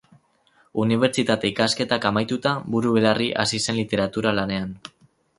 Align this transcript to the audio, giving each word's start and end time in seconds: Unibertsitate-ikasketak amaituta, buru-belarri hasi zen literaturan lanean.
Unibertsitate-ikasketak 0.83 2.07
amaituta, 2.09 2.53
buru-belarri 2.75 3.27
hasi 3.43 3.59
zen 3.67 3.77
literaturan 3.81 4.37
lanean. 4.41 4.73